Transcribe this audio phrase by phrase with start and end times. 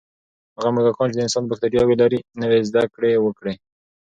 [0.55, 3.53] هغه موږکان چې د انسان بکتریاوې لري، نوې زده کړې وکړې.